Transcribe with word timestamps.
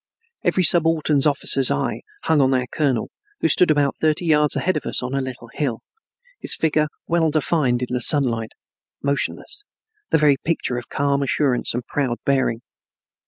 Every 0.43 0.63
subaltern 0.63 1.19
officer's 1.27 1.69
eye 1.69 2.01
hung 2.23 2.41
on 2.41 2.55
our 2.55 2.65
colonel, 2.65 3.11
who 3.39 3.47
stood 3.47 3.69
about 3.69 3.95
thirty 3.95 4.25
yards 4.25 4.55
ahead 4.55 4.75
of 4.75 4.87
us 4.87 5.03
on 5.03 5.13
a 5.13 5.21
little 5.21 5.49
hill, 5.53 5.81
his 6.39 6.55
figure 6.55 6.87
well 7.05 7.29
defined 7.29 7.83
in 7.83 7.93
the 7.93 8.01
sunlight, 8.01 8.53
motionless, 9.03 9.63
the 10.09 10.17
very 10.17 10.37
picture 10.43 10.79
of 10.79 10.89
calm 10.89 11.21
assurance 11.21 11.75
and 11.75 11.85
proud 11.85 12.17
bearing. 12.25 12.61